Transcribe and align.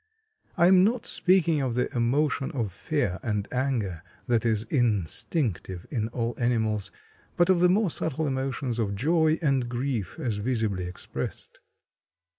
I 0.57 0.65
am 0.65 0.83
not 0.83 1.05
speaking 1.05 1.61
of 1.61 1.75
the 1.75 1.95
emotion 1.95 2.51
of 2.53 2.73
fear 2.73 3.19
and 3.21 3.47
anger 3.53 4.01
that 4.25 4.47
is 4.47 4.63
instinctive 4.63 5.85
in 5.91 6.07
all 6.07 6.33
animals, 6.39 6.89
but 7.37 7.51
of 7.51 7.59
the 7.59 7.69
more 7.69 7.91
subtle 7.91 8.25
emotions 8.25 8.79
of 8.79 8.95
joy 8.95 9.37
and 9.43 9.69
grief 9.69 10.17
as 10.19 10.37
visibly 10.37 10.87
expressed. 10.87 11.59